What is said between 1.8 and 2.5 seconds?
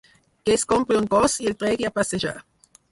a passejar.